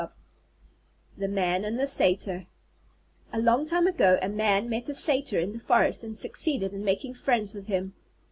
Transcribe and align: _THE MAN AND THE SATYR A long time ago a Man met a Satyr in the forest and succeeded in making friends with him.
_THE 1.15 1.27
MAN 1.27 1.63
AND 1.63 1.77
THE 1.79 1.85
SATYR 1.85 2.47
A 3.31 3.39
long 3.39 3.67
time 3.67 3.85
ago 3.85 4.17
a 4.19 4.29
Man 4.29 4.67
met 4.67 4.89
a 4.89 4.95
Satyr 4.95 5.39
in 5.39 5.51
the 5.51 5.59
forest 5.59 6.03
and 6.03 6.17
succeeded 6.17 6.73
in 6.73 6.83
making 6.83 7.13
friends 7.13 7.53
with 7.53 7.67
him. 7.67 7.93